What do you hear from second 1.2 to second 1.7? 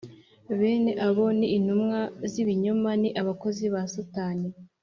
ni